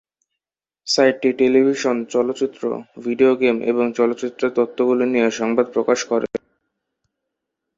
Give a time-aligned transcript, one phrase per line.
[0.87, 2.61] সাইটটি টেলিভিশন, চলচ্চিত্র,
[3.05, 6.27] video game এবং চলচ্চিত্রের তত্ত্বগুলি নিয়ে সংবাদ প্রকাশ করে।